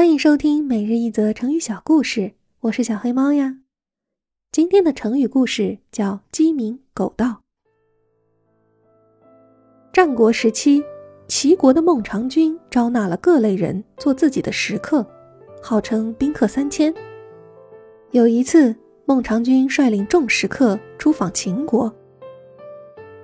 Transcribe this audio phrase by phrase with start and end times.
[0.00, 3.58] 欢迎收听每日一则成语小故事，我是小黑猫呀。
[4.50, 7.42] 今天的成语故事叫“鸡鸣狗盗”。
[9.92, 10.82] 战国时期，
[11.28, 15.06] 齐国的孟尝君招纳了各类人做自己的食客，
[15.60, 16.94] 号称宾客三千。
[18.12, 18.74] 有一次，
[19.04, 21.94] 孟尝君率领众食客出访秦国，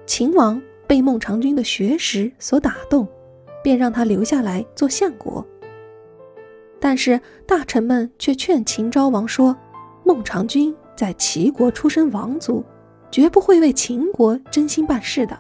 [0.04, 3.08] 秦王被孟尝君的学识所打动，
[3.64, 5.42] 便让他留下来做相国。
[6.86, 9.56] 但是大臣们却劝秦昭王说
[10.06, 12.64] ：“孟尝君在齐国出身王族，
[13.10, 15.36] 绝不会为秦国真心办事的。”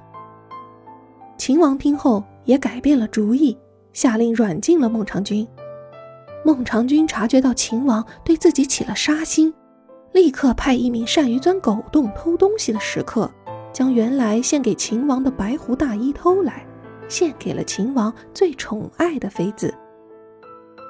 [1.38, 3.56] 秦王听后也改变了主意，
[3.92, 5.46] 下令软禁了孟尝君。
[6.44, 9.54] 孟尝君察觉到秦王对自己起了杀心，
[10.10, 13.30] 立刻派一名善于钻狗洞偷东西的食客，
[13.72, 16.66] 将原来献给秦王的白狐大衣偷来，
[17.06, 19.72] 献给了秦王最宠爱的妃子。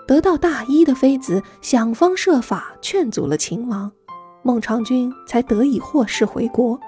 [0.06, 3.91] 得到大衣的妃子想方设法劝阻了秦王，
[4.43, 6.79] 孟尝君才得以获释回国。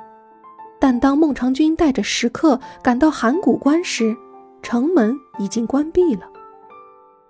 [0.79, 4.17] 但当孟尝君带着食客赶到函谷关时，
[4.63, 6.31] 城门已经关闭了。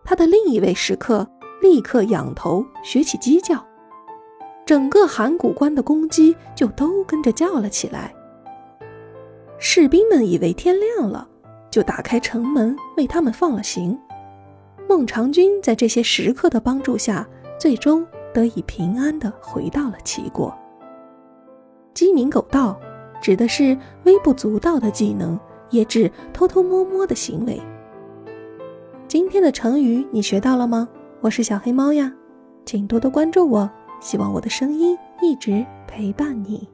[0.04, 1.26] 他的另一位食客
[1.62, 3.64] 立刻仰头学起鸡叫，
[4.66, 8.14] 整个函谷关的公鸡就都跟着叫了起来。
[9.58, 11.26] 士兵们以为天亮了，
[11.70, 13.98] 就打开城门为他们放了行。
[14.88, 17.28] 孟尝君在这些食客的帮助下，
[17.60, 20.56] 最终得以平安的回到了齐国。
[21.92, 22.80] 鸡鸣狗盗
[23.20, 27.60] 指的是微不足道的技能，也指偷偷摸摸的行为。
[29.06, 30.88] 今天的成语你学到了吗？
[31.20, 32.10] 我是小黑猫呀，
[32.64, 36.66] 请多多关注我，希望我的声音一直陪伴你。